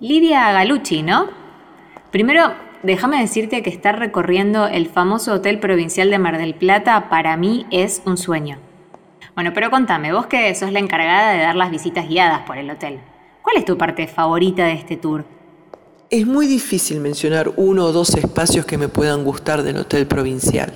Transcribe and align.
Lidia 0.00 0.52
Galucci, 0.52 1.02
¿no? 1.02 1.26
Primero, 2.12 2.52
déjame 2.84 3.20
decirte 3.20 3.64
que 3.64 3.70
estar 3.70 3.98
recorriendo 3.98 4.68
el 4.68 4.86
famoso 4.86 5.32
Hotel 5.34 5.58
Provincial 5.58 6.08
de 6.08 6.20
Mar 6.20 6.38
del 6.38 6.54
Plata 6.54 7.08
para 7.08 7.36
mí 7.36 7.66
es 7.72 8.00
un 8.04 8.16
sueño. 8.16 8.58
Bueno, 9.34 9.50
pero 9.52 9.72
contame, 9.72 10.12
vos 10.12 10.28
que 10.28 10.54
sos 10.54 10.70
la 10.70 10.78
encargada 10.78 11.32
de 11.32 11.40
dar 11.40 11.56
las 11.56 11.72
visitas 11.72 12.08
guiadas 12.08 12.42
por 12.42 12.58
el 12.58 12.70
hotel, 12.70 13.00
¿cuál 13.42 13.56
es 13.56 13.64
tu 13.64 13.76
parte 13.76 14.06
favorita 14.06 14.66
de 14.66 14.74
este 14.74 14.96
tour? 14.96 15.24
Es 16.10 16.26
muy 16.26 16.46
difícil 16.46 17.00
mencionar 17.00 17.52
uno 17.56 17.84
o 17.84 17.92
dos 17.92 18.14
espacios 18.14 18.64
que 18.64 18.78
me 18.78 18.88
puedan 18.88 19.24
gustar 19.24 19.62
del 19.62 19.76
Hotel 19.76 20.06
Provincial. 20.06 20.72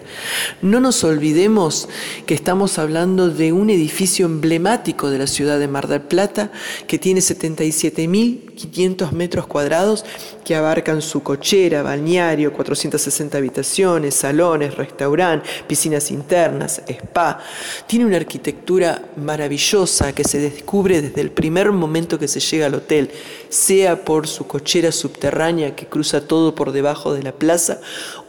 No 0.60 0.78
nos 0.78 1.04
olvidemos 1.04 1.88
que 2.26 2.34
estamos 2.34 2.78
hablando 2.78 3.30
de 3.30 3.50
un 3.50 3.70
edificio 3.70 4.26
emblemático 4.26 5.08
de 5.08 5.16
la 5.16 5.26
ciudad 5.26 5.58
de 5.58 5.68
Mar 5.68 5.88
del 5.88 6.02
Plata 6.02 6.52
que 6.86 6.98
tiene 6.98 7.20
77.500 7.20 9.12
metros 9.12 9.46
cuadrados 9.46 10.04
que 10.44 10.54
abarcan 10.54 11.00
su 11.00 11.22
cochera, 11.22 11.82
balneario, 11.82 12.52
460 12.52 13.38
habitaciones, 13.38 14.14
salones, 14.14 14.74
restaurante, 14.74 15.48
piscinas 15.66 16.10
internas, 16.10 16.82
spa. 16.86 17.38
Tiene 17.86 18.04
una 18.04 18.18
arquitectura 18.18 19.00
maravillosa 19.16 20.14
que 20.14 20.24
se 20.24 20.40
descubre 20.40 21.00
desde 21.00 21.22
el 21.22 21.30
primer 21.30 21.72
momento 21.72 22.18
que 22.18 22.28
se 22.28 22.40
llega 22.40 22.66
al 22.66 22.74
hotel, 22.74 23.10
sea 23.48 24.04
por 24.04 24.26
su 24.26 24.46
cochera 24.46 24.92
subterránea, 24.92 25.21
que 25.30 25.86
cruza 25.86 26.26
todo 26.26 26.54
por 26.54 26.72
debajo 26.72 27.14
de 27.14 27.22
la 27.22 27.32
plaza 27.32 27.80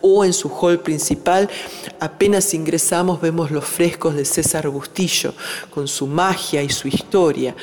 o 0.02 0.24
en 0.24 0.34
su 0.34 0.50
hall 0.50 0.80
principal, 0.80 1.50
apenas 2.00 2.54
ingresamos 2.54 3.20
vemos 3.20 3.50
los 3.52 3.66
frescos 3.66 4.16
de 4.16 4.26
César 4.26 4.70
Bustillo 4.70 5.34
con 5.72 5.88
su 5.88 6.06
magia 6.06 6.62
y 6.62 6.70
su 6.70 6.88
historia. 6.88 7.56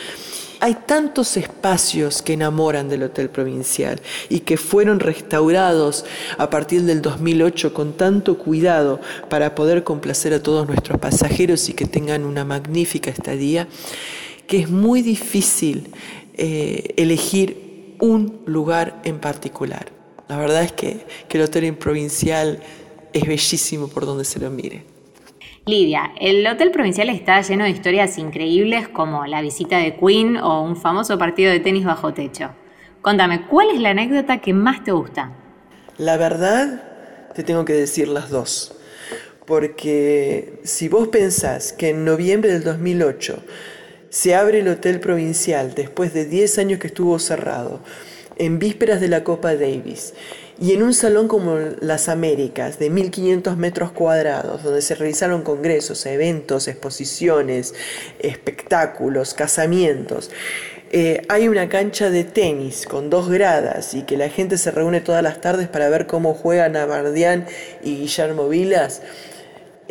Hay 0.63 0.77
tantos 0.87 1.39
espacios 1.39 2.21
que 2.21 2.35
enamoran 2.35 2.89
del 2.89 3.05
Hotel 3.05 3.31
Provincial 3.31 3.99
y 4.29 4.41
que 4.41 4.59
fueron 4.59 5.01
restaurados 5.01 6.05
a 6.37 6.51
partir 6.51 6.83
del 6.83 7.01
2008 7.01 7.73
con 7.73 7.95
tanto 7.95 8.37
cuidado 8.37 9.01
para 9.31 9.55
poder 9.55 9.85
complacer 9.85 10.35
a 10.35 10.43
todos 10.43 10.67
nuestros 10.67 10.99
pasajeros 10.99 11.69
y 11.71 11.73
que 11.73 11.87
tengan 11.87 12.25
una 12.25 12.45
magnífica 12.45 13.11
estadía, 13.11 13.69
que 14.47 14.59
es 14.59 14.69
muy 14.69 15.01
difícil 15.01 15.89
eh, 16.35 16.95
elegir 16.97 17.70
un 18.01 18.43
lugar 18.47 19.01
en 19.05 19.19
particular. 19.19 19.87
La 20.29 20.39
verdad 20.39 20.63
es 20.63 20.73
que, 20.73 21.07
el 21.31 21.43
Hotel 21.43 21.75
Provincial 21.75 22.61
es 23.13 23.27
bellísimo 23.27 23.89
por 23.89 24.07
donde 24.07 24.25
se 24.25 24.39
lo 24.39 24.51
mire. 24.51 24.85
Lidia, 25.67 26.13
el 26.21 26.47
Hotel 26.47 26.71
Provincial 26.71 27.11
está 27.11 27.41
lleno 27.43 27.65
de 27.65 27.71
historias 27.71 28.17
increíbles 28.19 28.89
como 28.89 29.27
la 29.27 29.43
visita 29.43 29.79
de 29.79 29.97
Queen 29.97 30.37
o 30.37 30.63
un 30.63 30.77
famoso 30.77 31.19
partido 31.19 31.51
de 31.53 31.61
tenis 31.61 31.85
bajo 31.85 32.15
techo. 32.15 32.51
Contame, 33.03 33.47
¿cuál 33.47 33.71
es 33.71 33.81
la 33.81 33.91
anécdota 33.91 34.39
que 34.39 34.53
más 34.53 34.85
te 34.85 34.93
gusta? 34.93 35.33
La 35.99 36.17
verdad, 36.17 36.83
te 37.35 37.43
tengo 37.43 37.65
que 37.65 37.73
decir 37.73 38.09
las 38.09 38.31
dos. 38.31 38.75
Porque 39.47 40.61
si 40.65 40.89
vos 40.89 41.09
pensás 41.09 41.73
que 41.73 41.91
en 41.91 42.05
noviembre 42.05 42.53
del 42.53 42.63
2008 42.63 43.43
se 44.11 44.35
abre 44.35 44.59
el 44.59 44.69
Hotel 44.69 45.01
Provincial 45.01 45.75
después 45.75 46.13
de 46.13 46.27
10 46.27 46.59
años 46.59 46.81
que 46.81 46.89
estuvo 46.89 47.19
cerrado, 47.19 47.81
en 48.37 48.59
vísperas 48.59 49.01
de 49.01 49.09
la 49.09 49.23
Copa 49.23 49.55
Davis, 49.55 50.15
y 50.61 50.73
en 50.73 50.83
un 50.83 50.93
salón 50.93 51.29
como 51.29 51.57
las 51.81 52.09
Américas, 52.09 52.79
de 52.79 52.91
1500 52.91 53.57
metros 53.57 53.93
cuadrados, 53.93 54.63
donde 54.63 54.83
se 54.83 54.95
realizaron 54.95 55.43
congresos, 55.43 56.05
eventos, 56.07 56.69
exposiciones, 56.69 57.73
espectáculos, 58.19 59.33
casamientos. 59.33 60.31
Eh, 60.93 61.23
hay 61.29 61.49
una 61.49 61.69
cancha 61.69 62.11
de 62.11 62.25
tenis 62.25 62.85
con 62.85 63.11
dos 63.11 63.31
gradas 63.31 63.95
y 63.95 64.03
que 64.03 64.17
la 64.17 64.29
gente 64.29 64.59
se 64.59 64.73
reúne 64.73 65.01
todas 65.01 65.23
las 65.23 65.41
tardes 65.41 65.69
para 65.69 65.89
ver 65.89 66.07
cómo 66.09 66.35
juegan 66.35 66.73
Navardián 66.73 67.47
y 67.85 67.97
Guillermo 67.97 68.49
Vilas 68.49 69.01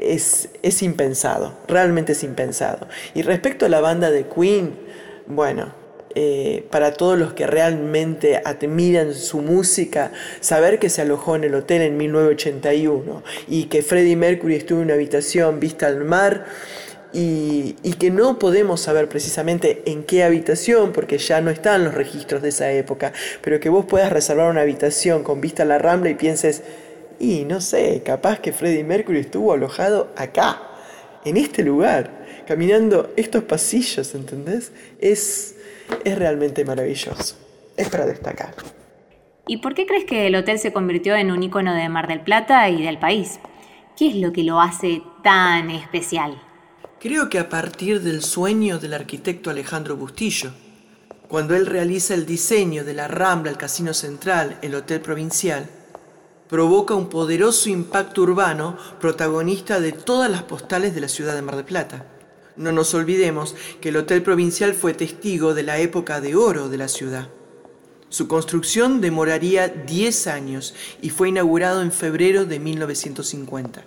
es, 0.02 0.82
impensado, 0.82 1.54
realmente 1.68 2.14
es 2.14 2.24
impensado. 2.24 2.88
Y 3.14 3.22
respecto 3.22 3.66
a 3.66 3.70
la 3.70 3.82
banda 3.82 4.12
de 4.12 4.26
Queen, 4.26 4.76
bueno, 5.28 5.74
eh, 6.16 6.66
para 6.72 6.94
todos 6.94 7.18
los 7.18 7.34
que 7.34 7.46
realmente 7.46 8.42
admiran 8.44 9.14
su 9.14 9.42
música, 9.42 10.12
saber 10.40 10.80
que 10.80 10.90
se 10.90 11.02
alojó 11.02 11.36
en 11.36 11.44
el 11.44 11.56
hotel 11.56 11.84
en 11.84 11.98
1981 11.98 13.24
y 13.48 13.66
que 13.66 13.84
Freddie 13.84 14.16
Mercury 14.16 14.56
estuvo 14.56 14.80
en 14.80 14.86
una 14.86 14.96
habitación 14.96 15.60
vista 15.60 15.88
al 15.88 16.04
mar 16.04 16.46
y, 17.14 17.76
y, 17.84 17.94
que 17.94 18.12
no 18.12 18.38
podemos 18.38 18.82
saber 18.82 19.10
precisamente 19.10 19.82
en 19.86 20.04
qué 20.04 20.24
habitación, 20.24 20.94
porque 20.94 21.18
ya 21.18 21.42
no 21.42 21.50
están 21.50 21.84
los 21.84 21.96
registros 21.96 22.44
de 22.44 22.50
esa 22.50 22.72
época, 22.72 23.14
pero 23.42 23.60
que 23.60 23.70
vos 23.70 23.86
puedas 23.86 24.12
reservar 24.12 24.52
una 24.52 24.62
habitación 24.62 25.24
con 25.24 25.42
vista 25.42 25.64
a 25.64 25.66
la 25.66 25.80
rambla 25.80 26.12
y 26.12 26.14
pienses, 26.14 26.62
y 27.20 27.46
no 27.46 27.62
sé, 27.62 28.02
capaz 28.06 28.40
que 28.40 28.54
Freddie 28.54 28.84
Mercury 28.84 29.20
estuvo 29.20 29.54
alojado 29.54 30.12
acá, 30.16 30.62
en 31.26 31.38
este 31.38 31.64
lugar, 31.64 32.26
caminando 32.48 33.12
estos 33.18 33.44
pasillos, 33.44 34.16
¿entendés? 34.16 34.72
Es, 35.00 35.56
es 36.04 36.18
realmente 36.18 36.64
maravilloso. 36.64 37.36
Es 37.76 37.90
para 37.90 38.06
destacar. 38.06 38.56
¿Y 39.48 39.58
por 39.58 39.74
qué 39.74 39.86
crees 39.86 40.06
que 40.06 40.28
el 40.28 40.36
hotel 40.36 40.60
se 40.60 40.72
convirtió 40.72 41.16
en 41.16 41.32
un 41.32 41.44
icono 41.44 41.74
de 41.74 41.90
Mar 41.90 42.08
del 42.08 42.22
Plata 42.22 42.70
y 42.70 42.84
del 42.84 43.00
país? 43.00 43.40
¿Qué 43.98 44.10
es 44.10 44.16
lo 44.16 44.32
que 44.32 44.44
lo 44.44 44.62
hace 44.62 45.02
tan 45.24 45.70
especial? 45.72 46.42
Creo 47.00 47.30
que 47.30 47.40
a 47.40 47.50
partir 47.50 48.02
del 48.02 48.22
sueño 48.22 48.80
del 48.80 48.94
arquitecto 48.94 49.50
Alejandro 49.50 49.98
Bustillo, 49.98 50.52
cuando 51.28 51.56
él 51.56 51.66
realiza 51.66 52.14
el 52.14 52.26
diseño 52.26 52.84
de 52.84 52.94
la 52.94 53.08
Rambla, 53.08 53.52
el 53.52 53.58
Casino 53.58 53.94
Central, 53.94 54.58
el 54.62 54.76
Hotel 54.76 55.02
Provincial, 55.02 55.70
provoca 56.50 56.96
un 56.96 57.10
poderoso 57.10 57.70
impacto 57.70 58.24
urbano 58.24 58.76
protagonista 59.00 59.80
de 59.80 59.92
todas 59.92 60.30
las 60.32 60.44
postales 60.44 60.96
de 60.96 61.02
la 61.02 61.08
ciudad 61.08 61.36
de 61.36 61.44
Mar 61.44 61.56
del 61.56 61.66
Plata. 61.66 62.08
No 62.58 62.72
nos 62.72 62.94
olvidemos 62.96 63.56
que 63.80 63.90
el 63.90 63.98
Hotel 63.98 64.24
Provincial 64.24 64.74
fue 64.74 64.94
testigo 64.94 65.54
de 65.54 65.64
la 65.64 65.78
época 65.78 66.20
de 66.20 66.36
oro 66.36 66.68
de 66.68 66.78
la 66.78 66.88
ciudad. 66.88 67.30
Su 68.10 68.28
construcción 68.28 69.00
demoraría 69.00 69.68
10 69.68 70.28
años 70.28 70.74
y 71.02 71.12
fue 71.12 71.30
inaugurado 71.30 71.84
en 71.84 71.92
febrero 71.92 72.46
de 72.46 72.60
1950. 72.60 73.86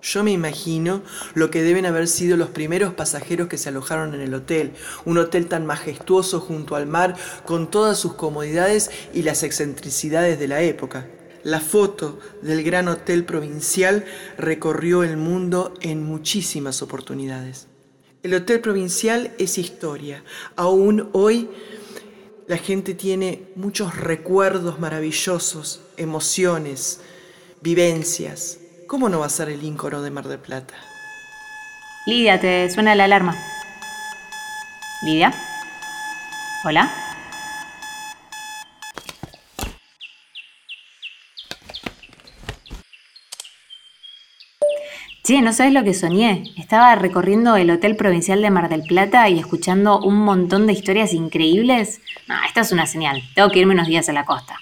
Yo 0.00 0.22
me 0.22 0.30
imagino 0.30 1.02
lo 1.34 1.50
que 1.50 1.64
deben 1.64 1.84
haber 1.84 2.06
sido 2.06 2.36
los 2.36 2.50
primeros 2.50 2.94
pasajeros 2.94 3.48
que 3.48 3.58
se 3.58 3.70
alojaron 3.70 4.14
en 4.14 4.20
el 4.20 4.32
hotel, 4.34 4.70
un 5.04 5.18
hotel 5.18 5.48
tan 5.48 5.66
majestuoso 5.66 6.38
junto 6.38 6.76
al 6.76 6.86
mar, 6.86 7.16
con 7.44 7.68
todas 7.68 7.98
sus 7.98 8.14
comodidades 8.14 8.92
y 9.12 9.22
las 9.22 9.42
excentricidades 9.42 10.38
de 10.38 10.46
la 10.46 10.62
época. 10.62 11.08
La 11.44 11.60
foto 11.60 12.18
del 12.42 12.62
gran 12.62 12.88
hotel 12.88 13.24
provincial 13.24 14.04
recorrió 14.36 15.02
el 15.02 15.16
mundo 15.16 15.74
en 15.80 16.02
muchísimas 16.04 16.82
oportunidades. 16.82 17.68
El 18.22 18.34
hotel 18.34 18.60
provincial 18.60 19.32
es 19.38 19.58
historia. 19.58 20.24
Aún 20.56 21.08
hoy 21.12 21.48
la 22.48 22.56
gente 22.56 22.94
tiene 22.94 23.44
muchos 23.54 23.96
recuerdos 23.96 24.80
maravillosos, 24.80 25.82
emociones, 25.96 27.00
vivencias. 27.60 28.58
¿Cómo 28.86 29.08
no 29.08 29.20
va 29.20 29.26
a 29.26 29.30
ser 29.30 29.50
el 29.50 29.62
íncoro 29.62 30.02
de 30.02 30.10
Mar 30.10 30.26
del 30.26 30.38
Plata? 30.38 30.74
Lidia, 32.06 32.40
te 32.40 32.70
suena 32.70 32.94
la 32.94 33.04
alarma. 33.04 33.36
Lidia. 35.04 35.32
Hola. 36.64 37.07
Sí, 45.28 45.42
no 45.42 45.52
sabes 45.52 45.74
lo 45.74 45.84
que 45.84 45.92
soñé. 45.92 46.44
Estaba 46.56 46.94
recorriendo 46.94 47.54
el 47.56 47.70
Hotel 47.70 47.96
Provincial 47.96 48.40
de 48.40 48.50
Mar 48.50 48.70
del 48.70 48.80
Plata 48.80 49.28
y 49.28 49.38
escuchando 49.38 50.00
un 50.00 50.16
montón 50.16 50.66
de 50.66 50.72
historias 50.72 51.12
increíbles. 51.12 52.00
No, 52.28 52.34
esta 52.46 52.62
es 52.62 52.72
una 52.72 52.86
señal. 52.86 53.20
Tengo 53.34 53.50
que 53.50 53.58
irme 53.58 53.74
unos 53.74 53.88
días 53.88 54.08
a 54.08 54.14
la 54.14 54.24
costa. 54.24 54.56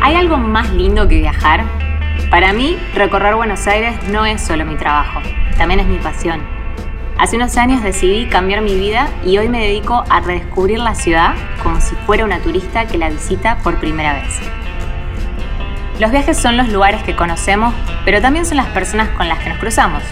¿Hay 0.00 0.14
algo 0.14 0.38
más 0.38 0.72
lindo 0.72 1.06
que 1.06 1.18
viajar? 1.18 1.66
Para 2.30 2.54
mí, 2.54 2.78
recorrer 2.94 3.34
Buenos 3.34 3.66
Aires 3.66 3.94
no 4.08 4.24
es 4.24 4.40
solo 4.40 4.64
mi 4.64 4.76
trabajo, 4.76 5.20
también 5.58 5.80
es 5.80 5.86
mi 5.86 5.98
pasión. 5.98 6.59
Hace 7.20 7.36
unos 7.36 7.58
años 7.58 7.82
decidí 7.82 8.30
cambiar 8.30 8.62
mi 8.62 8.74
vida 8.74 9.06
y 9.26 9.36
hoy 9.36 9.50
me 9.50 9.60
dedico 9.60 10.04
a 10.08 10.20
redescubrir 10.20 10.78
la 10.78 10.94
ciudad 10.94 11.34
como 11.62 11.78
si 11.78 11.94
fuera 12.06 12.24
una 12.24 12.38
turista 12.38 12.86
que 12.86 12.96
la 12.96 13.10
visita 13.10 13.58
por 13.58 13.78
primera 13.78 14.14
vez. 14.14 14.40
Los 15.98 16.12
viajes 16.12 16.38
son 16.38 16.56
los 16.56 16.70
lugares 16.70 17.02
que 17.02 17.14
conocemos, 17.14 17.74
pero 18.06 18.22
también 18.22 18.46
son 18.46 18.56
las 18.56 18.68
personas 18.68 19.10
con 19.10 19.28
las 19.28 19.38
que 19.40 19.50
nos 19.50 19.58
cruzamos. 19.58 20.02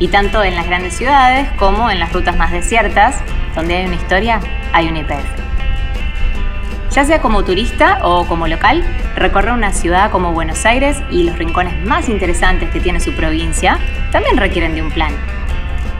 Y 0.00 0.08
tanto 0.08 0.42
en 0.42 0.56
las 0.56 0.66
grandes 0.66 0.94
ciudades 0.94 1.48
como 1.56 1.88
en 1.88 2.00
las 2.00 2.12
rutas 2.12 2.36
más 2.36 2.50
desiertas, 2.50 3.14
donde 3.54 3.76
hay 3.76 3.86
una 3.86 3.94
historia, 3.94 4.40
hay 4.72 4.88
un 4.88 4.96
IPF. 4.96 5.24
Ya 6.90 7.04
sea 7.04 7.22
como 7.22 7.44
turista 7.44 8.00
o 8.02 8.26
como 8.26 8.48
local, 8.48 8.82
recorrer 9.14 9.52
una 9.52 9.70
ciudad 9.70 10.10
como 10.10 10.32
Buenos 10.32 10.66
Aires 10.66 11.00
y 11.12 11.22
los 11.22 11.38
rincones 11.38 11.80
más 11.86 12.08
interesantes 12.08 12.70
que 12.70 12.80
tiene 12.80 12.98
su 12.98 13.12
provincia 13.12 13.78
también 14.10 14.36
requieren 14.36 14.74
de 14.74 14.82
un 14.82 14.90
plan 14.90 15.14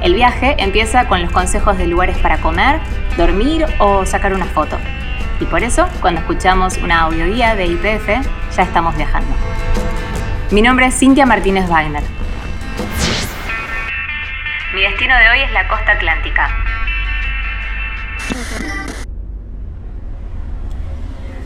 El 0.03 0.15
viaje 0.15 0.55
empieza 0.59 1.09
con 1.09 1.21
los 1.21 1.31
consejos 1.31 1.77
de 1.77 1.87
lugares 1.87 2.17
para 2.19 2.39
comer, 2.39 2.81
dormir 3.19 3.67
o 3.79 4.07
sacar 4.07 4.33
una 4.33 4.47
foto. 4.47 4.79
Y 5.41 5.45
por 5.45 5.63
eso, 5.63 5.87
cuando 6.01 6.21
escuchamos 6.23 6.79
una 6.79 7.03
audioguía 7.03 7.55
de 7.55 7.67
IPF, 7.67 8.09
ya 8.57 8.63
estamos 8.63 8.97
viajando. 8.97 9.29
Mi 10.51 10.63
nombre 10.63 10.87
es 10.87 10.99
Cintia 10.99 11.27
Martínez 11.27 11.69
Wagner. 11.69 12.03
Mi 14.75 14.81
destino 14.81 15.15
de 15.19 15.29
hoy 15.29 15.41
es 15.41 15.53
la 15.53 15.69
costa 15.69 15.93
atlántica. 15.93 16.49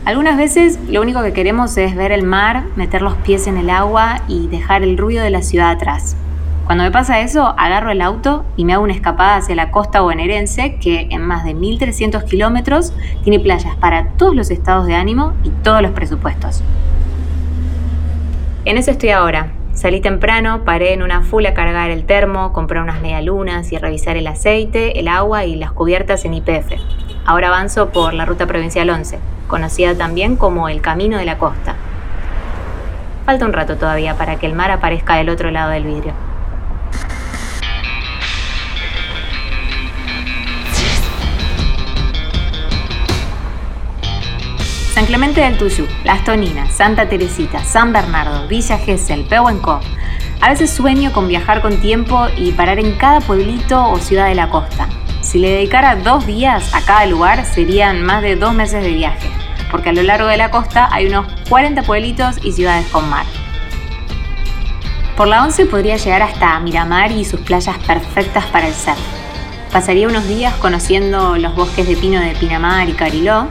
Algunas 0.05 0.37
veces 0.37 0.79
lo 0.87 1.01
único 1.01 1.21
que 1.23 1.33
queremos 1.33 1.75
es 1.75 1.93
ver 1.93 2.13
el 2.13 2.23
mar, 2.23 2.63
meter 2.77 3.01
los 3.01 3.15
pies 3.15 3.47
en 3.47 3.57
el 3.57 3.69
agua 3.69 4.21
y 4.29 4.47
dejar 4.47 4.83
el 4.83 4.97
ruido 4.97 5.23
de 5.23 5.29
la 5.29 5.41
ciudad 5.41 5.71
atrás. 5.71 6.15
Cuando 6.65 6.83
me 6.83 6.89
pasa 6.89 7.19
eso, 7.19 7.53
agarro 7.59 7.91
el 7.91 8.01
auto 8.01 8.43
y 8.57 8.65
me 8.65 8.73
hago 8.73 8.83
una 8.83 8.93
escapada 8.93 9.35
hacia 9.35 9.53
la 9.53 9.69
costa 9.69 10.01
bonaerense 10.01 10.77
que 10.77 11.07
en 11.11 11.21
más 11.21 11.45
de 11.45 11.53
1300 11.53 12.23
kilómetros 12.23 12.91
tiene 13.23 13.39
playas 13.39 13.75
para 13.75 14.07
todos 14.17 14.35
los 14.35 14.49
estados 14.49 14.87
de 14.87 14.95
ánimo 14.95 15.33
y 15.43 15.51
todos 15.51 15.83
los 15.83 15.91
presupuestos. 15.91 16.63
En 18.65 18.79
eso 18.79 18.89
estoy 18.89 19.11
ahora. 19.11 19.51
Salí 19.73 20.01
temprano, 20.01 20.63
paré 20.65 20.93
en 20.93 21.03
una 21.03 21.21
full 21.21 21.45
a 21.45 21.53
cargar 21.53 21.91
el 21.91 22.05
termo, 22.05 22.51
compré 22.51 22.81
unas 22.81 22.99
medialunas 22.99 23.71
y 23.71 23.77
revisar 23.77 24.17
el 24.17 24.25
aceite, 24.25 24.99
el 24.99 25.07
agua 25.07 25.45
y 25.45 25.55
las 25.57 25.71
cubiertas 25.71 26.25
en 26.25 26.33
IPF. 26.33 26.71
Ahora 27.27 27.49
avanzo 27.49 27.89
por 27.89 28.15
la 28.15 28.25
ruta 28.25 28.47
provincial 28.47 28.89
11, 28.89 29.19
conocida 29.47 29.93
también 29.93 30.35
como 30.35 30.67
el 30.67 30.81
Camino 30.81 31.19
de 31.19 31.25
la 31.25 31.37
Costa. 31.37 31.75
Falta 33.25 33.45
un 33.45 33.53
rato 33.53 33.75
todavía 33.75 34.15
para 34.15 34.37
que 34.37 34.47
el 34.47 34.55
mar 34.55 34.71
aparezca 34.71 35.17
del 35.17 35.29
otro 35.29 35.51
lado 35.51 35.69
del 35.69 35.83
vidrio. 35.83 36.13
Clemente 45.05 45.41
del 45.41 45.57
Tuyú, 45.57 45.87
Las 46.03 46.23
Toninas, 46.23 46.71
Santa 46.71 47.07
Teresita, 47.07 47.63
San 47.63 47.93
Bernardo, 47.93 48.47
Villa 48.47 48.79
Gesell, 48.79 49.23
Pehuenco. 49.23 49.79
A 50.41 50.49
veces 50.49 50.71
sueño 50.71 51.13
con 51.13 51.27
viajar 51.27 51.61
con 51.61 51.77
tiempo 51.77 52.25
y 52.35 52.51
parar 52.53 52.79
en 52.79 52.93
cada 52.93 53.21
pueblito 53.21 53.87
o 53.87 53.99
ciudad 53.99 54.27
de 54.27 54.35
la 54.35 54.49
costa. 54.49 54.89
Si 55.21 55.37
le 55.37 55.51
dedicara 55.51 55.95
dos 55.95 56.25
días 56.25 56.73
a 56.73 56.81
cada 56.81 57.05
lugar 57.05 57.45
serían 57.45 58.03
más 58.03 58.23
de 58.23 58.35
dos 58.35 58.55
meses 58.55 58.83
de 58.83 58.93
viaje, 58.93 59.29
porque 59.69 59.89
a 59.89 59.93
lo 59.93 60.01
largo 60.01 60.27
de 60.27 60.37
la 60.37 60.49
costa 60.49 60.89
hay 60.91 61.05
unos 61.05 61.27
40 61.49 61.83
pueblitos 61.83 62.43
y 62.43 62.51
ciudades 62.51 62.87
con 62.87 63.07
mar. 63.07 63.25
Por 65.15 65.27
la 65.27 65.43
11 65.43 65.67
podría 65.67 65.97
llegar 65.97 66.23
hasta 66.23 66.59
Miramar 66.59 67.11
y 67.11 67.25
sus 67.25 67.41
playas 67.41 67.77
perfectas 67.85 68.45
para 68.47 68.67
el 68.67 68.73
surf. 68.73 68.97
Pasaría 69.71 70.07
unos 70.07 70.27
días 70.27 70.53
conociendo 70.55 71.37
los 71.37 71.53
bosques 71.53 71.87
de 71.87 71.95
pino 71.95 72.19
de 72.21 72.31
Pinamar 72.35 72.89
y 72.89 72.93
Cariló 72.93 73.49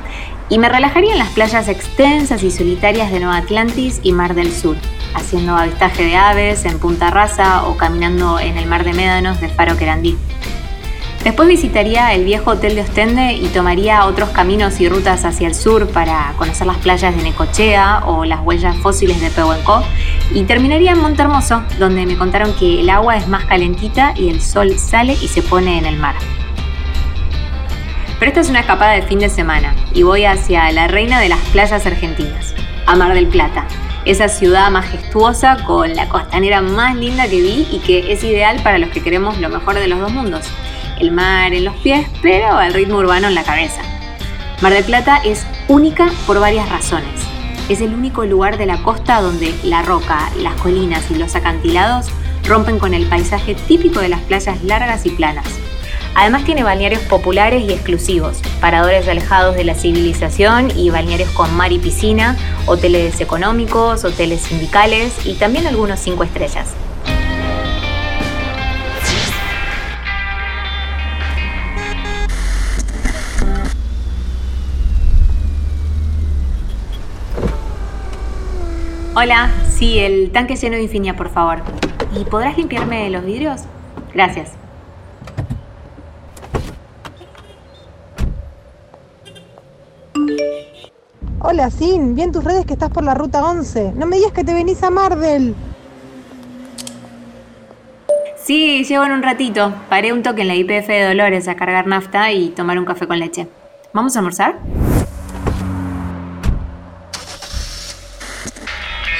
y 0.48 0.58
me 0.58 0.68
relajaría 0.68 1.12
en 1.12 1.18
las 1.18 1.30
playas 1.30 1.68
extensas 1.68 2.42
y 2.42 2.50
solitarias 2.50 3.10
de 3.10 3.20
Nueva 3.20 3.38
Atlantis 3.38 4.00
y 4.02 4.12
Mar 4.12 4.34
del 4.34 4.52
Sur, 4.52 4.76
haciendo 5.14 5.56
avistaje 5.56 6.04
de 6.04 6.16
aves 6.16 6.64
en 6.64 6.78
Punta 6.78 7.10
Rasa 7.10 7.66
o 7.66 7.76
caminando 7.76 8.38
en 8.38 8.56
el 8.56 8.66
mar 8.66 8.84
de 8.84 8.92
Médanos 8.92 9.40
de 9.40 9.48
Faro 9.48 9.76
Querandí. 9.76 10.16
Después 11.24 11.48
visitaría 11.48 12.12
el 12.12 12.26
viejo 12.26 12.50
hotel 12.50 12.74
de 12.74 12.82
Ostende 12.82 13.32
y 13.32 13.46
tomaría 13.48 14.04
otros 14.04 14.28
caminos 14.28 14.78
y 14.80 14.90
rutas 14.90 15.24
hacia 15.24 15.48
el 15.48 15.54
sur 15.54 15.88
para 15.88 16.34
conocer 16.36 16.66
las 16.66 16.76
playas 16.76 17.16
de 17.16 17.22
Necochea 17.22 18.02
o 18.04 18.26
las 18.26 18.40
huellas 18.42 18.76
fósiles 18.76 19.22
de 19.22 19.30
Pehuenco 19.30 19.82
y 20.34 20.42
terminaría 20.42 20.92
en 20.92 21.00
Montermoso, 21.00 21.62
donde 21.78 22.04
me 22.04 22.18
contaron 22.18 22.52
que 22.56 22.80
el 22.80 22.90
agua 22.90 23.16
es 23.16 23.26
más 23.26 23.46
calentita 23.46 24.12
y 24.14 24.28
el 24.28 24.42
sol 24.42 24.78
sale 24.78 25.14
y 25.14 25.28
se 25.28 25.40
pone 25.40 25.78
en 25.78 25.86
el 25.86 25.96
mar. 25.96 26.16
Pero 28.18 28.28
esta 28.28 28.40
es 28.40 28.50
una 28.50 28.60
escapada 28.60 28.92
de 28.92 29.02
fin 29.02 29.18
de 29.18 29.28
semana 29.28 29.74
y 29.92 30.02
voy 30.02 30.24
hacia 30.24 30.70
la 30.72 30.88
reina 30.88 31.20
de 31.20 31.28
las 31.28 31.40
playas 31.50 31.84
argentinas, 31.86 32.54
a 32.86 32.94
Mar 32.96 33.14
del 33.14 33.26
Plata, 33.26 33.66
esa 34.04 34.28
ciudad 34.28 34.70
majestuosa 34.70 35.56
con 35.64 35.94
la 35.94 36.08
costanera 36.08 36.60
más 36.60 36.94
linda 36.94 37.28
que 37.28 37.40
vi 37.40 37.66
y 37.70 37.78
que 37.80 38.12
es 38.12 38.22
ideal 38.22 38.60
para 38.62 38.78
los 38.78 38.90
que 38.90 39.02
queremos 39.02 39.38
lo 39.38 39.48
mejor 39.48 39.74
de 39.74 39.88
los 39.88 39.98
dos 39.98 40.12
mundos, 40.12 40.46
el 41.00 41.10
mar 41.10 41.52
en 41.54 41.64
los 41.64 41.74
pies, 41.76 42.06
pero 42.22 42.60
el 42.60 42.74
ritmo 42.74 42.98
urbano 42.98 43.28
en 43.28 43.34
la 43.34 43.42
cabeza. 43.42 43.82
Mar 44.60 44.72
del 44.72 44.84
Plata 44.84 45.20
es 45.24 45.46
única 45.68 46.08
por 46.26 46.38
varias 46.38 46.68
razones. 46.68 47.20
Es 47.68 47.80
el 47.80 47.94
único 47.94 48.24
lugar 48.24 48.58
de 48.58 48.66
la 48.66 48.82
costa 48.82 49.20
donde 49.20 49.54
la 49.64 49.82
roca, 49.82 50.30
las 50.38 50.54
colinas 50.54 51.10
y 51.10 51.14
los 51.14 51.34
acantilados 51.34 52.10
rompen 52.46 52.78
con 52.78 52.92
el 52.92 53.06
paisaje 53.06 53.54
típico 53.54 54.00
de 54.00 54.10
las 54.10 54.20
playas 54.20 54.62
largas 54.62 55.06
y 55.06 55.10
planas. 55.10 55.63
Además 56.16 56.44
tiene 56.44 56.62
balnearios 56.62 57.02
populares 57.02 57.64
y 57.64 57.72
exclusivos, 57.72 58.40
paradores 58.60 59.08
alejados 59.08 59.56
de 59.56 59.64
la 59.64 59.74
civilización 59.74 60.70
y 60.76 60.90
balnearios 60.90 61.30
con 61.30 61.54
mar 61.56 61.72
y 61.72 61.78
piscina, 61.78 62.36
hoteles 62.66 63.20
económicos, 63.20 64.04
hoteles 64.04 64.42
sindicales 64.42 65.26
y 65.26 65.34
también 65.34 65.66
algunos 65.66 65.98
cinco 65.98 66.22
estrellas. 66.22 66.74
Hola, 79.16 79.50
sí, 79.70 79.98
el 80.00 80.30
tanque 80.32 80.56
lleno 80.56 80.76
de 80.76 80.82
Infinia, 80.82 81.16
por 81.16 81.30
favor. 81.30 81.62
¿Y 82.16 82.24
podrás 82.24 82.56
limpiarme 82.56 83.10
los 83.10 83.24
vidrios? 83.24 83.62
Gracias. 84.12 84.63
Hola, 91.46 91.68
Sin, 91.68 92.14
vi 92.14 92.22
en 92.22 92.32
tus 92.32 92.42
redes 92.42 92.64
que 92.64 92.72
estás 92.72 92.88
por 92.88 93.04
la 93.04 93.12
ruta 93.12 93.44
11. 93.44 93.92
No 93.96 94.06
me 94.06 94.16
digas 94.16 94.32
que 94.32 94.44
te 94.44 94.54
venís 94.54 94.82
a 94.82 94.88
Mardel. 94.88 95.54
Sí, 98.42 98.82
llevo 98.82 99.04
en 99.04 99.12
un 99.12 99.22
ratito. 99.22 99.74
Paré 99.90 100.14
un 100.14 100.22
toque 100.22 100.40
en 100.40 100.48
la 100.48 100.54
IPF 100.54 100.88
de 100.88 101.04
Dolores 101.06 101.46
a 101.46 101.54
cargar 101.54 101.86
nafta 101.86 102.32
y 102.32 102.48
tomar 102.48 102.78
un 102.78 102.86
café 102.86 103.06
con 103.06 103.18
leche. 103.18 103.46
¿Vamos 103.92 104.16
a 104.16 104.20
almorzar? 104.20 104.54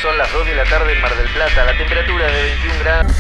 Son 0.01 0.17
las 0.17 0.33
2 0.33 0.47
de 0.47 0.55
la 0.55 0.65
tarde 0.65 0.95
en 0.95 1.03
Mar 1.03 1.15
del 1.15 1.29
Plata, 1.29 1.67
la 1.67 1.77
temperatura 1.77 2.27
de 2.27 2.43
21 2.43 2.75
grados. 2.81 3.13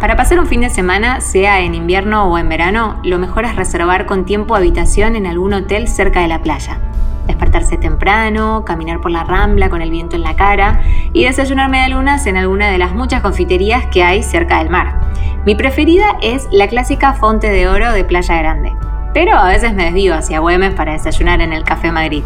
Para 0.00 0.14
pasar 0.14 0.38
un 0.38 0.46
fin 0.46 0.60
de 0.60 0.70
semana, 0.70 1.20
sea 1.20 1.60
en 1.60 1.74
invierno 1.74 2.30
o 2.30 2.38
en 2.38 2.48
verano, 2.48 3.00
lo 3.02 3.18
mejor 3.18 3.44
es 3.44 3.56
reservar 3.56 4.06
con 4.06 4.24
tiempo 4.24 4.54
habitación 4.54 5.16
en 5.16 5.26
algún 5.26 5.52
hotel 5.52 5.88
cerca 5.88 6.20
de 6.20 6.28
la 6.28 6.40
playa. 6.40 6.78
Despertarse 7.26 7.76
temprano, 7.78 8.64
caminar 8.64 9.00
por 9.00 9.10
la 9.10 9.24
rambla 9.24 9.68
con 9.68 9.82
el 9.82 9.90
viento 9.90 10.14
en 10.14 10.22
la 10.22 10.36
cara 10.36 10.82
y 11.12 11.24
desayunar 11.24 11.68
medialunas 11.68 12.26
en 12.26 12.36
alguna 12.36 12.70
de 12.70 12.78
las 12.78 12.94
muchas 12.94 13.22
confiterías 13.22 13.86
que 13.86 14.04
hay 14.04 14.22
cerca 14.22 14.58
del 14.58 14.70
mar. 14.70 15.00
Mi 15.44 15.56
preferida 15.56 16.16
es 16.22 16.46
la 16.52 16.68
clásica 16.68 17.14
Fonte 17.14 17.50
de 17.50 17.66
Oro 17.66 17.92
de 17.92 18.04
Playa 18.04 18.38
Grande, 18.38 18.72
pero 19.12 19.36
a 19.36 19.48
veces 19.48 19.74
me 19.74 19.86
desvío 19.86 20.14
hacia 20.14 20.38
Güemes 20.38 20.74
para 20.74 20.92
desayunar 20.92 21.40
en 21.40 21.52
el 21.52 21.64
Café 21.64 21.90
Madrid. 21.90 22.22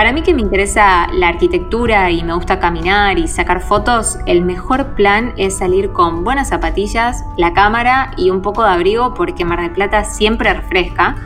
Para 0.00 0.12
mí 0.12 0.22
que 0.22 0.32
me 0.32 0.40
interesa 0.40 1.08
la 1.12 1.28
arquitectura 1.28 2.10
y 2.10 2.24
me 2.24 2.32
gusta 2.32 2.58
caminar 2.58 3.18
y 3.18 3.28
sacar 3.28 3.60
fotos, 3.60 4.16
el 4.24 4.40
mejor 4.40 4.94
plan 4.94 5.34
es 5.36 5.58
salir 5.58 5.92
con 5.92 6.24
buenas 6.24 6.48
zapatillas, 6.48 7.22
la 7.36 7.52
cámara 7.52 8.12
y 8.16 8.30
un 8.30 8.40
poco 8.40 8.62
de 8.62 8.70
abrigo 8.70 9.12
porque 9.12 9.44
Mar 9.44 9.60
del 9.60 9.72
Plata 9.72 10.04
siempre 10.04 10.54
refresca, 10.54 11.16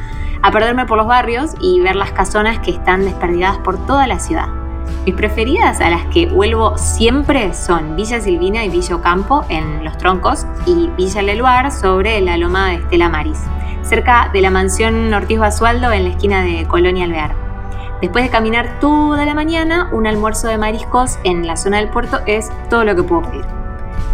a 0.42 0.50
perderme 0.50 0.86
por 0.86 0.98
los 0.98 1.06
barrios 1.06 1.52
y 1.60 1.78
ver 1.82 1.94
las 1.94 2.10
casonas 2.10 2.58
que 2.58 2.72
están 2.72 3.04
desperdigadas 3.04 3.58
por 3.58 3.78
toda 3.86 4.08
la 4.08 4.18
ciudad. 4.18 4.48
Mis 5.06 5.14
preferidas 5.14 5.80
a 5.80 5.88
las 5.88 6.06
que 6.06 6.26
vuelvo 6.26 6.76
siempre 6.76 7.54
son 7.54 7.94
Villa 7.94 8.20
Silvina 8.20 8.64
y 8.64 8.70
Villa 8.70 8.96
Ocampo 8.96 9.44
en 9.50 9.84
Los 9.84 9.96
Troncos 9.98 10.48
y 10.66 10.88
Villa 10.96 11.22
Leluar 11.22 11.70
sobre 11.70 12.20
la 12.20 12.36
loma 12.36 12.70
de 12.70 12.74
Estela 12.78 13.08
Maris, 13.08 13.38
cerca 13.82 14.30
de 14.32 14.40
la 14.40 14.50
mansión 14.50 15.14
Ortiz 15.14 15.38
Basualdo 15.38 15.92
en 15.92 16.02
la 16.02 16.10
esquina 16.10 16.42
de 16.42 16.66
Colonia 16.66 17.04
Alvear. 17.04 17.43
Después 18.00 18.24
de 18.24 18.30
caminar 18.30 18.78
toda 18.80 19.24
la 19.24 19.34
mañana, 19.34 19.88
un 19.92 20.06
almuerzo 20.06 20.48
de 20.48 20.58
mariscos 20.58 21.18
en 21.24 21.46
la 21.46 21.56
zona 21.56 21.78
del 21.78 21.88
puerto 21.88 22.20
es 22.26 22.50
todo 22.68 22.84
lo 22.84 22.94
que 22.94 23.02
puedo 23.02 23.22
pedir. 23.22 23.44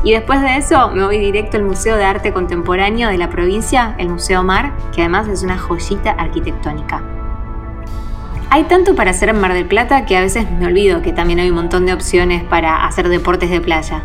Y 0.02 0.12
después 0.12 0.40
de 0.40 0.56
eso 0.56 0.90
me 0.90 1.04
voy 1.04 1.18
directo 1.18 1.56
al 1.56 1.64
Museo 1.64 1.96
de 1.96 2.04
Arte 2.04 2.32
Contemporáneo 2.32 3.08
de 3.08 3.18
la 3.18 3.28
provincia, 3.28 3.94
el 3.98 4.08
Museo 4.08 4.42
Mar, 4.42 4.72
que 4.94 5.02
además 5.02 5.28
es 5.28 5.42
una 5.42 5.58
joyita 5.58 6.12
arquitectónica. 6.12 7.02
Hay 8.52 8.64
tanto 8.64 8.94
para 8.94 9.10
hacer 9.12 9.28
en 9.28 9.40
Mar 9.40 9.52
del 9.52 9.66
Plata 9.66 10.06
que 10.06 10.16
a 10.16 10.20
veces 10.20 10.50
me 10.50 10.66
olvido 10.66 11.02
que 11.02 11.12
también 11.12 11.38
hay 11.38 11.50
un 11.50 11.56
montón 11.56 11.86
de 11.86 11.92
opciones 11.92 12.42
para 12.42 12.86
hacer 12.86 13.08
deportes 13.08 13.50
de 13.50 13.60
playa. 13.60 14.02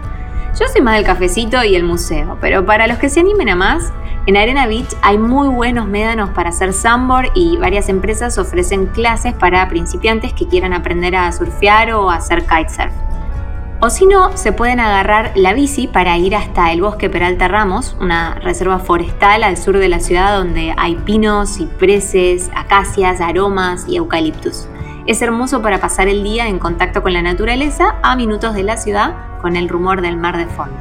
Yo 0.58 0.66
soy 0.72 0.82
más 0.82 0.96
del 0.96 1.04
cafecito 1.04 1.62
y 1.66 1.76
el 1.76 1.84
museo, 1.84 2.38
pero 2.40 2.66
para 2.66 2.88
los 2.88 2.98
que 2.98 3.10
se 3.10 3.20
animen 3.20 3.50
a 3.50 3.58
más, 3.58 3.92
en 4.26 4.38
Arena 4.38 4.68
Beach 4.68 4.88
hay 5.02 5.18
muy 5.18 5.50
buenos 5.50 5.86
médanos 5.86 6.30
para 6.30 6.48
hacer 6.48 6.72
sandboard 6.72 7.32
y 7.36 7.58
varias 7.58 7.90
empresas 7.90 8.38
ofrecen 8.38 8.86
clases 8.86 9.34
para 9.34 9.68
principiantes 9.68 10.32
que 10.32 10.48
quieran 10.48 10.72
aprender 10.72 11.14
a 11.14 11.30
surfear 11.34 11.92
o 11.92 12.10
hacer 12.10 12.44
kitesurf. 12.44 12.94
O 13.82 13.90
si 13.90 14.06
no, 14.06 14.38
se 14.38 14.54
pueden 14.54 14.80
agarrar 14.80 15.34
la 15.36 15.52
bici 15.52 15.88
para 15.88 16.18
ir 16.18 16.34
hasta 16.34 16.72
el 16.72 16.82
bosque 16.82 17.10
Peralta 17.10 17.50
Ramos, 17.50 17.98
una 18.00 18.36
reserva 18.36 18.80
forestal 18.80 19.44
al 19.44 19.58
sur 19.58 19.78
de 19.78 19.90
la 19.90 20.00
ciudad 20.00 20.38
donde 20.38 20.74
hay 20.78 20.96
pinos, 20.96 21.58
cipreses, 21.58 22.50
acacias, 22.56 23.20
aromas 23.20 23.86
y 23.90 23.98
eucaliptus. 23.98 24.70
Es 25.06 25.22
hermoso 25.22 25.62
para 25.62 25.82
pasar 25.82 26.08
el 26.08 26.24
día 26.24 26.48
en 26.48 26.60
contacto 26.60 27.04
con 27.04 27.12
la 27.12 27.22
naturaleza 27.22 27.98
a 28.02 28.16
minutos 28.16 28.56
de 28.56 28.64
la 28.64 28.78
ciudad 28.78 29.25
con 29.42 29.56
el 29.56 29.70
rumor 29.70 30.02
del 30.02 30.18
mar 30.18 30.38
de 30.38 30.48
fondo. 30.48 30.78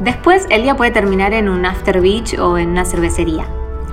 Después 0.00 0.46
el 0.50 0.62
día 0.62 0.76
puede 0.76 0.90
terminar 0.90 1.32
en 1.32 1.48
un 1.48 1.64
after 1.64 2.00
beach 2.00 2.38
o 2.38 2.58
en 2.58 2.70
una 2.70 2.84
cervecería. 2.84 3.46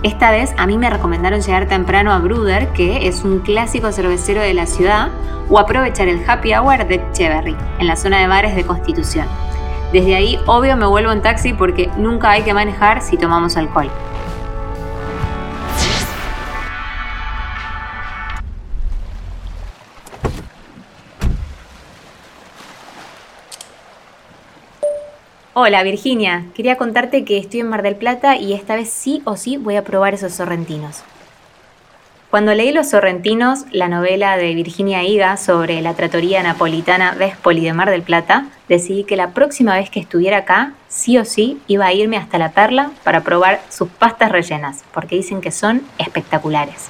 Esta 0.04 0.32
vez 0.32 0.54
a 0.58 0.66
mí 0.66 0.78
me 0.78 0.90
recomendaron 0.90 1.42
llegar 1.42 1.68
temprano 1.68 2.12
a 2.12 2.18
Bruder, 2.18 2.70
que 2.70 3.08
es 3.08 3.24
un 3.24 3.40
clásico 3.40 3.92
cervecero 3.92 4.42
de 4.42 4.56
la 4.56 4.66
ciudad, 4.66 5.10
o 5.48 5.60
aprovechar 5.60 6.08
el 6.08 6.28
happy 6.28 6.56
hour 6.56 6.88
de 6.88 7.04
Cheverry, 7.12 7.56
en 7.78 7.88
la 7.88 7.96
zona 7.96 8.20
de 8.20 8.28
bares 8.28 8.56
de 8.56 8.64
Constitución. 8.64 9.28
Desde 9.94 10.16
ahí, 10.16 10.40
obvio, 10.48 10.76
me 10.76 10.88
vuelvo 10.88 11.12
en 11.12 11.22
taxi 11.22 11.54
porque 11.54 11.90
nunca 11.98 12.32
hay 12.32 12.42
que 12.42 12.54
manejar 12.54 13.02
si 13.02 13.18
tomamos 13.18 13.58
alcohol. 13.58 13.92
Hola 25.64 25.84
Virginia, 25.84 26.48
quería 26.56 26.76
contarte 26.76 27.24
que 27.24 27.38
estoy 27.38 27.60
en 27.60 27.70
Mar 27.70 27.84
del 27.84 27.96
Plata 27.96 28.36
y 28.36 28.54
esta 28.54 28.76
vez 28.76 28.90
sí 28.90 29.22
o 29.26 29.38
sí 29.38 29.58
voy 29.58 29.76
a 29.76 29.84
probar 29.84 30.16
esos 30.16 30.34
sorrentinos. 30.34 31.04
Cuando 32.32 32.56
leí 32.56 32.72
Los 32.72 32.90
Sorrentinos, 32.90 33.66
la 33.72 33.88
novela 33.88 34.38
de 34.38 34.56
Virginia 34.56 35.04
Higa 35.04 35.38
sobre 35.38 35.80
la 35.84 35.94
tratoría 35.94 36.42
napolitana 36.42 37.14
Vespoli 37.14 37.62
de 37.62 37.74
Mar 37.74 37.92
del 37.92 38.02
Plata, 38.02 38.48
decidí 38.68 39.04
que 39.04 39.16
la 39.16 39.36
próxima 39.36 39.76
vez 39.76 39.92
que 39.92 40.00
estuviera 40.00 40.38
acá, 40.38 40.74
sí 40.88 41.20
o 41.20 41.26
sí, 41.26 41.60
iba 41.68 41.86
a 41.86 41.94
irme 41.94 42.18
hasta 42.18 42.40
La 42.40 42.54
Perla 42.54 42.90
para 43.04 43.22
probar 43.22 43.62
sus 43.70 43.88
pastas 43.88 44.32
rellenas, 44.32 44.84
porque 44.92 45.16
dicen 45.16 45.42
que 45.42 45.52
son 45.52 45.84
espectaculares. 46.00 46.88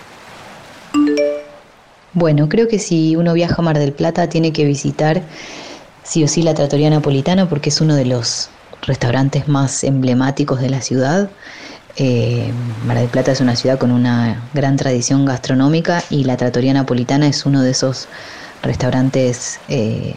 Bueno, 2.14 2.48
creo 2.48 2.70
que 2.70 2.80
si 2.80 3.18
uno 3.18 3.34
viaja 3.34 3.56
a 3.58 3.64
Mar 3.64 3.78
del 3.78 3.92
Plata 3.92 4.30
tiene 4.30 4.54
que 4.54 4.64
visitar 4.64 5.24
sí 6.04 6.24
o 6.24 6.30
sí 6.30 6.42
la 6.42 6.54
Tratoría 6.54 6.90
Napolitana 6.90 7.50
porque 7.50 7.68
es 7.68 7.82
uno 7.82 7.96
de 7.96 8.06
los 8.06 8.50
restaurantes 8.82 9.48
más 9.48 9.84
emblemáticos 9.84 10.60
de 10.60 10.70
la 10.70 10.82
ciudad. 10.82 11.30
Eh, 11.98 12.52
Mar 12.86 12.98
del 12.98 13.10
Plata 13.10 13.32
es 13.32 13.42
una 13.42 13.56
ciudad 13.56 13.78
con 13.78 13.92
una 13.92 14.42
gran 14.54 14.78
tradición 14.78 15.26
gastronómica 15.26 16.04
y 16.10 16.24
la 16.24 16.38
Tratoría 16.38 16.74
Napolitana 16.74 17.28
es 17.28 17.46
uno 17.46 17.62
de 17.62 17.72
esos 17.72 18.08
restaurantes 18.64 19.60
eh, 19.68 20.16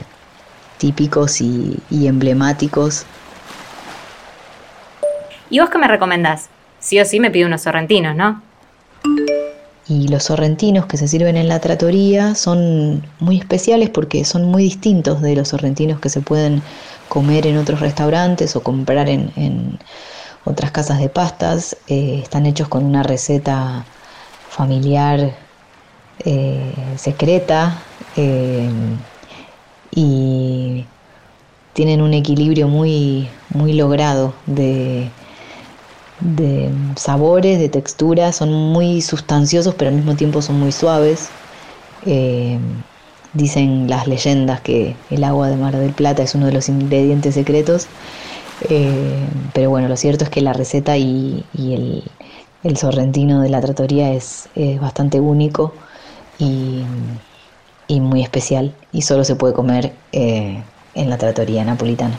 típicos 0.79 1.41
y, 1.41 1.79
y 1.91 2.07
emblemáticos. 2.07 3.07
¿Y 5.51 5.61
vos 5.61 5.71
qué 5.71 5.79
me 5.79 5.89
recomendás? 5.89 6.49
Sí 6.79 7.01
o 7.01 7.05
sí 7.05 7.21
me 7.21 7.31
pido 7.31 7.47
unos 7.49 7.63
sorrentinos, 7.63 8.15
¿no? 8.15 8.43
Y 9.87 10.09
los 10.09 10.25
sorrentinos 10.25 10.87
que 10.87 10.97
se 10.97 11.09
sirven 11.09 11.37
en 11.37 11.49
la 11.49 11.61
tratoría 11.61 12.35
son 12.35 13.07
muy 13.21 13.39
especiales 13.39 13.91
porque 13.91 14.25
son 14.25 14.45
muy 14.45 14.63
distintos 14.63 15.21
de 15.21 15.37
los 15.37 15.49
sorrentinos 15.49 16.01
que 16.01 16.09
se 16.09 16.23
pueden 16.23 16.63
comer 17.09 17.47
en 17.47 17.59
otros 17.59 17.81
restaurantes 17.81 18.57
o 18.57 18.63
comprar 18.63 19.09
en, 19.09 19.79
otras 20.45 20.71
casas 20.71 20.99
de 21.01 21.09
pastas. 21.09 21.77
Eh, 21.87 22.21
están 22.23 22.47
hechos 22.47 22.69
con 22.69 22.85
una 22.85 23.03
receta 23.03 23.85
familiar 24.49 25.35
eh, 26.25 26.73
secreta 26.97 27.83
eh, 28.17 28.69
y 29.91 30.87
tienen 31.75 32.01
un 32.01 32.15
equilibrio 32.15 32.69
muy, 32.69 33.29
muy 33.51 33.75
logrado 33.75 34.33
de 34.47 35.11
de 36.25 36.71
sabores, 36.97 37.59
de 37.59 37.69
texturas, 37.69 38.37
son 38.37 38.51
muy 38.53 39.03
sustanciosos 39.03 39.75
pero 39.75 39.91
al 39.91 39.97
mismo 39.97 40.17
tiempo 40.17 40.43
son 40.43 40.59
muy 40.59 40.73
suaves. 40.73 41.29
Eh, 42.07 42.59
dicen 43.35 43.89
las 43.89 44.07
leyendas 44.07 44.61
que 44.61 44.97
el 45.11 45.25
agua 45.25 45.49
de 45.49 45.57
Mar 45.57 45.77
del 45.77 45.93
Plata 45.93 46.23
es 46.23 46.35
uno 46.35 46.47
de 46.47 46.53
los 46.53 46.69
ingredientes 46.69 47.35
secretos, 47.35 47.87
eh, 48.69 49.27
pero 49.53 49.71
bueno, 49.71 49.89
lo 49.89 49.97
cierto 49.97 50.25
es 50.25 50.31
que 50.31 50.41
la 50.41 50.53
receta 50.53 50.97
y, 50.97 51.45
el, 51.55 52.77
sorrentino 52.77 53.43
de 53.43 53.51
la 53.51 53.61
tratoría 53.61 54.13
es, 54.13 54.49
bastante 54.81 55.21
único 55.21 55.75
y, 56.39 56.85
muy 58.01 58.23
especial 58.23 58.73
y 58.93 59.03
solo 59.03 59.25
se 59.25 59.37
puede 59.37 59.55
comer 59.55 59.93
eh, 60.13 60.63
en 60.95 61.11
la 61.11 61.19
tratoría 61.19 61.65
napolitana. 61.65 62.19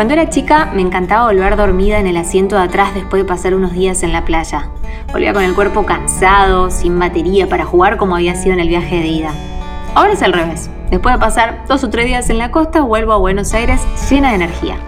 Cuando 0.00 0.14
era 0.14 0.30
chica 0.30 0.70
me 0.74 0.80
encantaba 0.80 1.26
volver 1.26 1.56
dormida 1.56 1.98
en 1.98 2.06
el 2.06 2.16
asiento 2.16 2.56
de 2.56 2.62
atrás 2.62 2.94
después 2.94 3.22
de 3.22 3.28
pasar 3.28 3.54
unos 3.54 3.74
días 3.74 4.02
en 4.02 4.14
la 4.14 4.24
playa. 4.24 4.70
Volvía 5.12 5.34
con 5.34 5.42
el 5.42 5.54
cuerpo 5.54 5.84
cansado, 5.84 6.70
sin 6.70 6.98
batería 6.98 7.50
para 7.50 7.66
jugar 7.66 7.98
como 7.98 8.16
había 8.16 8.34
sido 8.34 8.54
en 8.54 8.60
el 8.60 8.68
viaje 8.68 8.96
de 8.96 9.08
ida. 9.08 9.34
Ahora 9.94 10.14
es 10.14 10.22
al 10.22 10.32
revés. 10.32 10.70
Después 10.90 11.14
de 11.14 11.20
pasar 11.20 11.66
dos 11.68 11.84
o 11.84 11.90
tres 11.90 12.06
días 12.06 12.30
en 12.30 12.38
la 12.38 12.50
costa, 12.50 12.80
vuelvo 12.80 13.12
a 13.12 13.18
Buenos 13.18 13.52
Aires 13.52 13.82
llena 14.08 14.30
de 14.30 14.36
energía. 14.36 14.78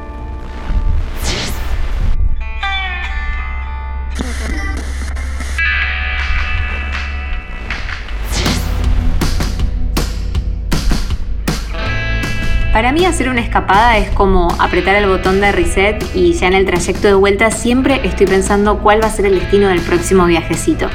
Para 12.73 12.91
mí 12.91 13.05
hacer 13.05 13.29
una 13.29 13.43
escapada 13.43 13.99
es 13.99 14.09
como 14.11 14.49
apretar 14.59 14.97
el 14.97 15.07
botón 15.07 15.43
de 15.43 15.53
reset 15.53 16.03
y 16.15 16.33
ya 16.33 16.47
en 16.47 16.55
el 16.55 16.65
trayecto 16.65 17.07
de 17.07 17.13
vuelta 17.13 17.51
siempre 17.51 18.01
estoy 18.03 18.27
pensando 18.27 18.79
cuál 18.79 19.03
va 19.03 19.09
a 19.09 19.11
ser 19.11 19.27
el 19.27 19.39
destino 19.39 19.69
del 19.69 19.83
próximo 19.83 20.25
viajecito. 20.25 20.89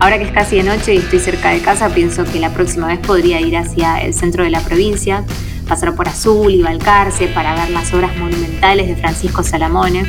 Ahora 0.00 0.18
que 0.18 0.24
es 0.24 0.32
casi 0.32 0.56
de 0.56 0.64
noche 0.64 0.94
y 0.94 0.98
estoy 0.98 1.20
cerca 1.20 1.50
de 1.50 1.60
casa, 1.60 1.90
pienso 1.90 2.24
que 2.24 2.40
la 2.40 2.50
próxima 2.50 2.88
vez 2.88 2.98
podría 2.98 3.40
ir 3.40 3.56
hacia 3.56 3.98
el 3.98 4.14
centro 4.14 4.42
de 4.42 4.50
la 4.50 4.60
provincia, 4.60 5.22
pasar 5.68 5.94
por 5.94 6.08
Azul 6.08 6.52
y 6.52 6.60
Balcarce 6.60 7.28
para 7.28 7.54
ver 7.54 7.70
las 7.70 7.94
obras 7.94 8.16
monumentales 8.16 8.88
de 8.88 8.96
Francisco 8.96 9.44
Salamone 9.44 10.06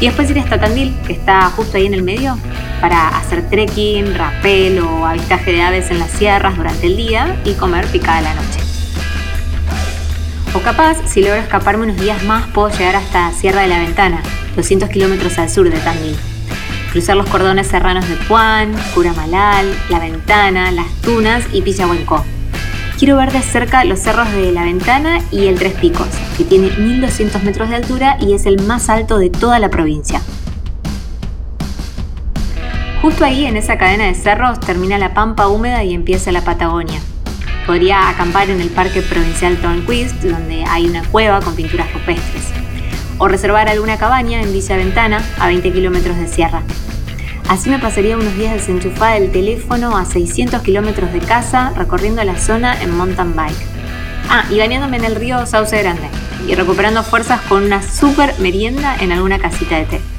y 0.00 0.06
después 0.06 0.30
ir 0.30 0.38
hasta 0.38 0.60
Tandil, 0.60 0.94
que 1.04 1.14
está 1.14 1.50
justo 1.50 1.76
ahí 1.76 1.86
en 1.86 1.94
el 1.94 2.04
medio, 2.04 2.38
para 2.80 3.08
hacer 3.08 3.48
trekking, 3.50 4.14
rappel 4.14 4.78
o 4.78 5.04
avistaje 5.04 5.52
de 5.52 5.62
aves 5.62 5.90
en 5.90 5.98
las 5.98 6.10
sierras 6.12 6.56
durante 6.56 6.86
el 6.86 6.96
día 6.96 7.36
y 7.44 7.54
comer 7.54 7.86
picada 7.86 8.20
la 8.20 8.34
noche. 8.34 8.65
Capaz, 10.64 10.96
si 11.06 11.22
logro 11.22 11.36
escaparme 11.36 11.84
unos 11.84 11.96
días 11.96 12.24
más, 12.24 12.48
puedo 12.48 12.70
llegar 12.70 12.96
hasta 12.96 13.30
Sierra 13.32 13.62
de 13.62 13.68
la 13.68 13.78
Ventana, 13.78 14.20
200 14.56 14.88
kilómetros 14.88 15.38
al 15.38 15.48
sur 15.48 15.70
de 15.70 15.78
Tandil. 15.78 16.16
Cruzar 16.90 17.16
los 17.16 17.28
cordones 17.28 17.68
serranos 17.68 18.08
de 18.08 18.16
Puan, 18.16 18.74
Curamalal, 18.92 19.72
La 19.90 20.00
Ventana, 20.00 20.72
Las 20.72 20.90
Tunas 21.02 21.44
y 21.52 21.62
Pillahuencó. 21.62 22.24
Quiero 22.98 23.16
ver 23.16 23.30
de 23.30 23.42
cerca 23.42 23.84
los 23.84 24.00
cerros 24.00 24.32
de 24.32 24.50
La 24.50 24.64
Ventana 24.64 25.20
y 25.30 25.46
el 25.46 25.56
Tres 25.56 25.74
Picos, 25.74 26.08
que 26.36 26.44
tiene 26.44 26.70
1200 26.76 27.44
metros 27.44 27.68
de 27.68 27.76
altura 27.76 28.16
y 28.20 28.32
es 28.32 28.44
el 28.44 28.60
más 28.64 28.88
alto 28.88 29.18
de 29.18 29.30
toda 29.30 29.60
la 29.60 29.70
provincia. 29.70 30.20
Justo 33.02 33.24
ahí, 33.24 33.46
en 33.46 33.56
esa 33.56 33.78
cadena 33.78 34.06
de 34.06 34.14
cerros, 34.14 34.58
termina 34.58 34.98
la 34.98 35.14
pampa 35.14 35.46
húmeda 35.46 35.84
y 35.84 35.94
empieza 35.94 36.32
la 36.32 36.42
Patagonia. 36.42 37.00
Podría 37.66 38.08
acampar 38.08 38.48
en 38.48 38.60
el 38.60 38.68
Parque 38.68 39.02
Provincial 39.02 39.56
Tornquist, 39.56 40.22
donde 40.22 40.64
hay 40.64 40.86
una 40.86 41.02
cueva 41.02 41.40
con 41.40 41.56
pinturas 41.56 41.92
rupestres. 41.92 42.44
O 43.18 43.26
reservar 43.26 43.68
alguna 43.68 43.96
cabaña 43.98 44.40
en 44.40 44.52
Villa 44.52 44.76
Ventana, 44.76 45.24
a 45.40 45.48
20 45.48 45.72
kilómetros 45.72 46.16
de 46.16 46.28
sierra. 46.28 46.62
Así 47.48 47.68
me 47.70 47.78
pasaría 47.78 48.16
unos 48.16 48.36
días 48.36 48.52
desenchufada 48.52 49.14
del 49.14 49.32
teléfono 49.32 49.96
a 49.96 50.04
600 50.04 50.62
kilómetros 50.62 51.12
de 51.12 51.20
casa, 51.20 51.72
recorriendo 51.76 52.22
la 52.24 52.38
zona 52.38 52.80
en 52.80 52.96
mountain 52.96 53.34
bike. 53.34 53.66
Ah, 54.28 54.44
y 54.50 54.58
bañándome 54.58 54.96
en 54.98 55.04
el 55.04 55.16
río 55.16 55.44
Sauce 55.46 55.80
Grande 55.80 56.08
y 56.48 56.54
recuperando 56.54 57.02
fuerzas 57.02 57.40
con 57.42 57.64
una 57.64 57.82
super 57.82 58.38
merienda 58.38 58.96
en 59.00 59.12
alguna 59.12 59.38
casita 59.38 59.76
de 59.76 59.84
té. 59.84 60.15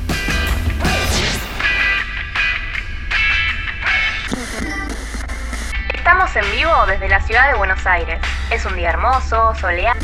desde 6.85 7.09
la 7.09 7.19
ciudad 7.21 7.51
de 7.51 7.57
Buenos 7.57 7.85
Aires. 7.87 8.19
Es 8.51 8.65
un 8.65 8.75
día 8.75 8.89
hermoso, 8.89 9.55
soleado. 9.55 9.99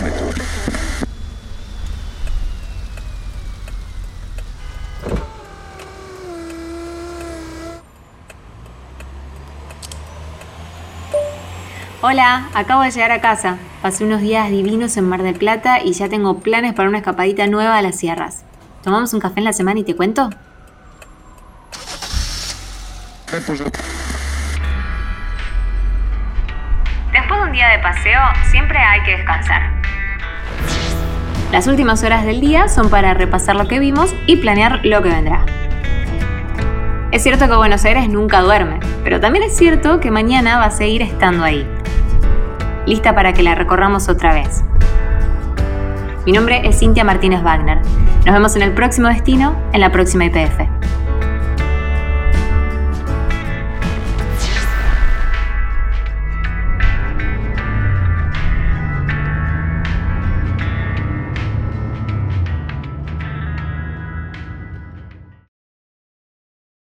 Hola, 12.02 12.50
acabo 12.54 12.82
de 12.82 12.92
llegar 12.92 13.12
a 13.12 13.22
casa. 13.22 13.58
Pasé 13.82 14.04
unos 14.04 14.22
días 14.22 14.50
divinos 14.50 14.98
en 14.98 15.08
Mar 15.08 15.22
del 15.22 15.36
Plata 15.36 15.82
y 15.82 15.94
ya 15.94 16.10
tengo 16.10 16.40
planes 16.40 16.74
para 16.74 16.90
una 16.90 16.98
escapadita 16.98 17.48
nueva 17.48 17.78
a 17.78 17.82
las 17.82 17.98
sierras. 17.98 18.44
¿Tomamos 18.84 19.14
un 19.14 19.20
café 19.20 19.40
en 19.40 19.46
la 19.46 19.54
semana 19.54 19.80
y 19.80 19.84
te 19.84 19.96
cuento? 19.96 20.30
De 27.74 27.80
paseo, 27.80 28.22
siempre 28.50 28.80
hay 28.80 29.02
que 29.04 29.18
descansar. 29.18 29.72
Las 31.52 31.68
últimas 31.68 32.04
horas 32.04 32.26
del 32.26 32.42
día 32.42 32.68
son 32.68 32.90
para 32.90 33.14
repasar 33.14 33.56
lo 33.56 33.68
que 33.68 33.80
vimos 33.80 34.16
y 34.26 34.38
planear 34.38 34.80
lo 34.84 35.02
que 35.02 35.10
vendrá. 35.10 35.46
Es 37.12 37.22
cierto 37.22 37.48
que 37.48 37.56
Buenos 37.56 37.86
Aires 37.86 38.10
nunca 38.10 38.42
duerme, 38.42 38.80
pero 39.04 39.20
también 39.20 39.44
es 39.44 39.56
cierto 39.56 40.00
que 40.00 40.10
mañana 40.10 40.58
va 40.58 40.66
a 40.66 40.72
seguir 40.72 41.04
estando 41.04 41.44
ahí 41.44 41.68
lista 42.86 43.16
para 43.16 43.34
que 43.34 43.44
la 43.44 43.56
recorramos 43.56 44.10
otra 44.10 44.34
vez. 44.34 44.64
Mi 46.26 46.32
nombre 46.32 46.62
es 46.68 46.80
Cintia 46.80 47.04
Martínez 47.04 47.44
Wagner. 47.44 47.80
Nos 48.26 48.34
vemos 48.34 48.56
en 48.56 48.62
el 48.62 48.74
próximo 48.74 49.08
destino, 49.10 49.56
en 49.74 49.82
la 49.82 49.92
próxima 49.92 50.26
IPF. 50.26 50.62